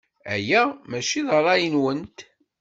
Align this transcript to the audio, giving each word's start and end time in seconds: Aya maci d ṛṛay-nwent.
Aya 0.33 0.63
maci 0.89 1.21
d 1.25 1.27
ṛṛay-nwent. 1.39 2.17